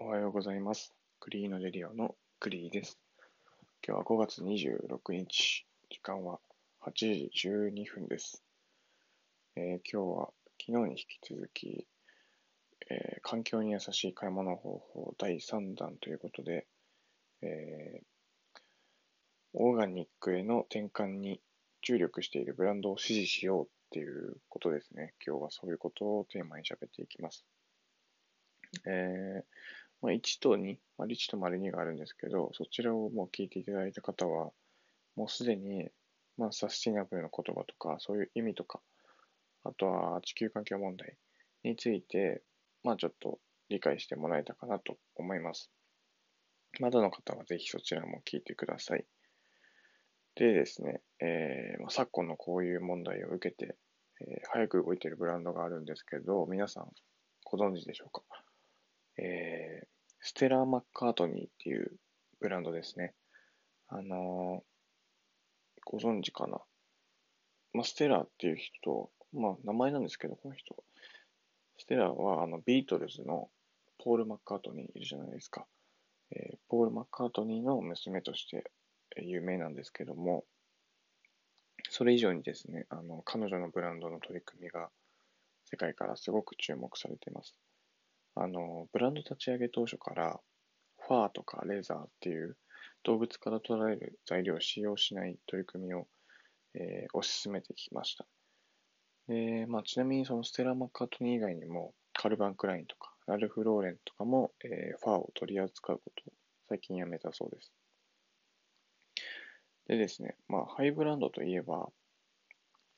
[0.00, 0.92] おはようございます。
[1.20, 2.98] クリーノレディオのクリーです。
[3.86, 6.40] 今日は5月26日、時間は
[6.84, 8.42] 8時12分です。
[9.54, 10.30] えー、今日は
[10.60, 11.86] 昨日に引き続き、
[12.90, 16.66] えー、環境に優しい買い物方法第3弾ということで、
[17.42, 18.58] えー、
[19.52, 21.40] オーガニックへの転換に
[21.82, 25.14] 注力しているブランドを支持しようっていうことですね。
[25.24, 27.46] 今日はそういうことをテーマに喋っていきます。
[28.86, 29.44] えー
[30.04, 34.50] まあ、1と2、まあ、1と丸2があるんですけど、そちらをもう聞いていただいた方は、
[35.16, 35.88] もうすでに、
[36.36, 38.82] まあ、サスティナブルの言葉とか、そういう意味とか、
[39.64, 41.16] あとは地球環境問題
[41.62, 42.42] について、
[42.82, 43.38] まあ、ちょっと
[43.70, 45.70] 理解してもらえたかなと思います。
[46.80, 49.06] まだの方はぜひそちらも聞いてください。
[50.34, 53.74] でですね、えーまあ、昨今のこういう問題を受けて、
[54.20, 56.88] えー、早く動いているブランドがあるんですけど、皆さん
[57.44, 58.22] ご存知でしょうか？
[59.16, 59.86] えー、
[60.26, 61.92] ステラ・マッカートニーっていう
[62.40, 63.12] ブランドですね。
[63.88, 66.62] あのー、ご存知かな？
[67.74, 70.82] まあ、ステラーっていう人、まあ、名前なんですけど、この人。
[71.76, 73.50] ステラは、あの、ビートルズの
[73.98, 75.66] ポール・マッカートニーいるじゃないですか。
[76.30, 78.70] えー、ポール・マッカートニーの娘として
[79.18, 80.46] 有名なんですけども、
[81.90, 84.88] それ以上にですね、あの、彼女のブランドの取り組みが
[85.66, 87.54] 世界からすごく注目されています。
[88.36, 90.40] あの、ブランド立ち上げ当初から、
[90.98, 92.56] ファーとかレーザーっていう
[93.04, 96.08] 動物から取られる材料を使用しない取り組みを、
[96.74, 98.26] えー、推し進めてきました。
[99.28, 106.32] で、まあ、ちなみにそのステラ・マッカートニー以外にも、カルバン・クラインとか、ラルフ・ローレンとかも、えー、ファーを取り扱うことを
[106.68, 107.72] 最近やめたそうです。
[109.86, 111.88] でですね、まあ、ハイブランドといえば、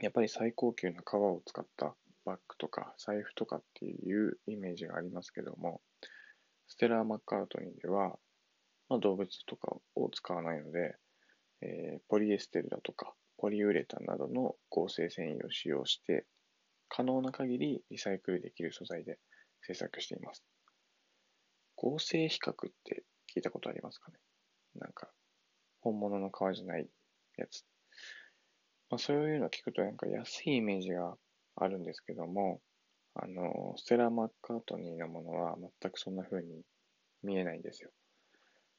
[0.00, 5.80] やっぱり最高級な革を使ったバッグとか財布とかっていうイメージがありますけども、
[6.68, 8.18] ステラー・マッカートニーでは、
[8.88, 10.96] まあ、動物とかを使わないので、
[11.62, 16.26] えー、ポリエステルだとかポリウレタンなどの合成繊維を使用して、
[16.88, 19.18] 可能な限りリサイクルできる素材で
[19.62, 20.44] 製作しています。
[21.76, 22.54] 合成比較っ
[22.84, 23.04] て
[23.34, 24.18] 聞いたことありますかね？
[24.74, 25.10] なんか、
[25.80, 26.86] 本物の革じゃない
[27.36, 27.64] やつ。
[28.90, 31.16] まあ、そういうの聞くとなんか安いイメージが
[31.64, 32.60] あるんですけども、
[33.14, 36.62] あの、ステラ・マッカートニーのものは全くそんな風に
[37.22, 37.90] 見えないんですよ。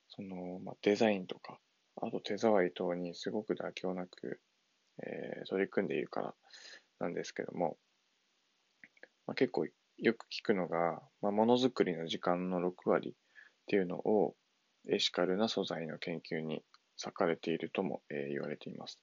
[0.07, 1.59] その、まあ、デザインとか、
[2.01, 4.39] あと手触り等にすごく妥協なく、
[5.03, 6.33] えー、取り組んでいるから
[6.99, 7.77] なんですけども、
[9.27, 9.65] まあ、結構
[9.97, 13.13] よく聞くのが、まあ、ものづくりの時間の6割っ
[13.67, 14.35] ていうのを
[14.89, 16.63] エシカルな素材の研究に
[16.97, 18.99] 割かれているとも、えー、言われています。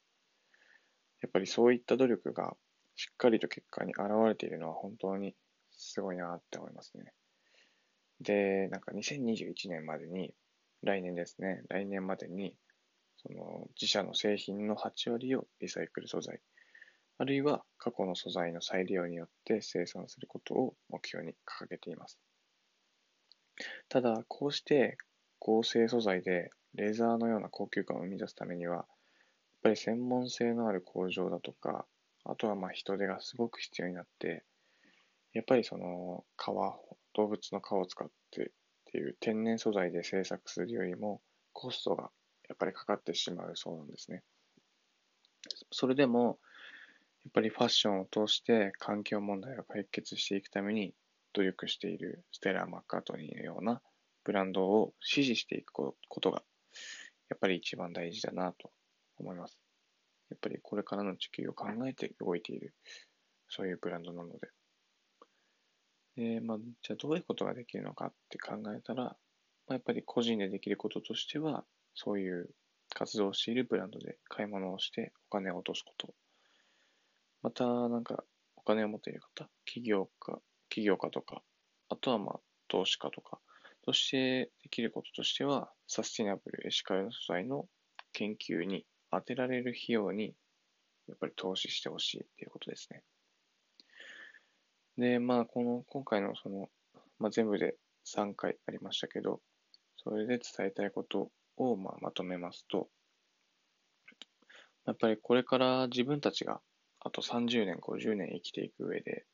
[1.22, 2.56] やっぱりそういった努力が
[2.98, 5.36] しっかりと結果に現れているのは本当に
[5.70, 7.12] すごいなって思いますね。
[8.20, 10.34] で、なんか2021年までに、
[10.82, 12.56] 来年ですね、来年までに、
[13.16, 16.40] その自社の製品の8割をリサイクル素材、
[17.18, 22.18] あるいは過去の素材の再利用によって生産することを目標に掲げています。
[23.88, 24.98] ただ、こうして
[25.38, 28.86] 合成素材でレーザーのような高級感を生み出すためには、やっ
[29.62, 31.86] ぱり専門性のある工場だとか、
[32.24, 34.44] あとはまあ人手がすごく必要になって、
[35.32, 36.46] やっぱりその皮、
[37.14, 38.50] 動物の皮を使ってっ
[38.90, 41.20] ていう天然素材で製作するよりも
[41.52, 42.10] コストが
[42.48, 44.22] やっぱりかかってしまうそうなんですね。
[45.70, 46.38] それでも、
[47.24, 50.94] やっぱりファッションを通して環境問題を解決していくために
[51.34, 53.82] 努力しているステラ・マッカートニーのような
[54.24, 56.42] ブランドを支持していくことが
[57.28, 58.70] やっぱり一番大事だなと
[59.18, 59.67] 思います。
[60.30, 62.74] やっぱりこれからの地球を考えて動いている、
[63.48, 64.48] そういうブランドなので。
[66.16, 69.14] で、まあ、じゃあどういうことができるのかって考えたら、ま
[69.68, 72.50] あ、やっぱり個人でできることとしては、そういう
[72.94, 76.14] 活動をしているブランドで買い物をしてお金を落とすこと。
[77.42, 78.24] また、なんか、
[78.56, 81.42] お金を持っている方、企業家、企業家とか、
[81.88, 83.38] あとはまあ、投資家とか、
[83.84, 87.66] としてできることとしては、サスティナブルエシカル素材の
[88.12, 90.34] 研究に当てられる費用に、
[91.06, 93.02] やっぱり投資してほしいっていうことですね。
[94.96, 96.68] で、まあ、この、今回のその、
[97.18, 99.40] まあ、全部で3回ありましたけど、
[99.96, 102.88] それで伝えたいことを、まあ、まとめますと、
[104.86, 106.60] やっぱりこれから自分たちが
[107.00, 109.24] あと30年、50年生きていく上で、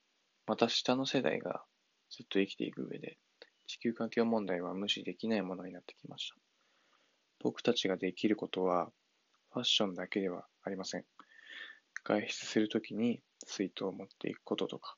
[0.47, 1.65] また下の世代が
[2.11, 3.19] ずっと生きていく上で、
[3.67, 6.37] 地球環境問題は無視できないものになってきました。
[7.41, 8.91] 僕たちができることは、
[9.55, 11.05] ファッションだけではありません。
[12.03, 14.97] 外出するときに水筒を持っていくこととか、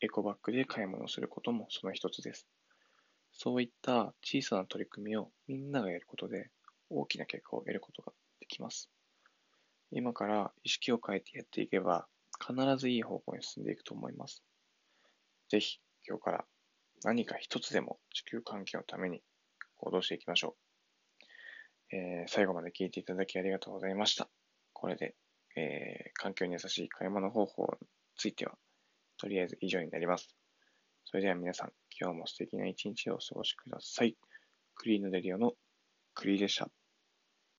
[0.00, 2.46] エコバッグで買い物をすることもその一つです。
[3.32, 6.52] そういった小さな取り組みをみんながやることで
[6.88, 8.88] 大きな結果を得ることができます。
[9.90, 12.06] 今から意識を変えてやっていけば
[12.40, 14.44] 必ずいい方向に進んでいくと思います。
[15.48, 16.44] ぜひ今日から
[17.02, 19.22] 何か一つでも地球環境のために
[19.74, 20.67] 行動していきましょう。
[21.90, 24.28] えー、最後まで聞いていただきありがとうございました。
[24.72, 25.14] これで、
[25.56, 28.52] えー、環境に優しい買い物方法については、
[29.16, 30.34] とりあえず以上になります。
[31.04, 34.16] それでは皆さん、今日も素敵な一日をお過ごしください。
[34.74, 35.54] クリーンのデリオの
[36.14, 36.68] クリーでした。